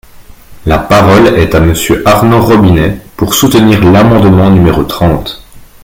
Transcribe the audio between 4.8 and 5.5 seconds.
trente.